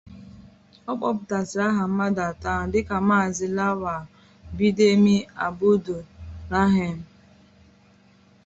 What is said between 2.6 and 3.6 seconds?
dịka Maazị